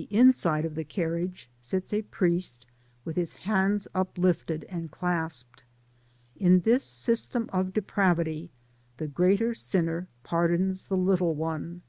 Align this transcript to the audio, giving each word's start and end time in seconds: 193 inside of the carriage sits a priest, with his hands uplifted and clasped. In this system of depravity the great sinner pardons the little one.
193 0.00 0.28
inside 0.28 0.64
of 0.64 0.74
the 0.76 0.82
carriage 0.84 1.50
sits 1.60 1.92
a 1.92 2.00
priest, 2.00 2.64
with 3.04 3.16
his 3.16 3.34
hands 3.34 3.86
uplifted 3.94 4.64
and 4.70 4.90
clasped. 4.90 5.62
In 6.36 6.60
this 6.60 6.82
system 6.84 7.50
of 7.52 7.74
depravity 7.74 8.50
the 8.96 9.06
great 9.08 9.42
sinner 9.58 10.08
pardons 10.22 10.86
the 10.86 10.96
little 10.96 11.34
one. 11.34 11.82